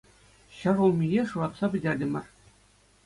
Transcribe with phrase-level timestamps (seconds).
[0.61, 2.25] Ҫӗр улмие шуратса пӗтертӗмӗр.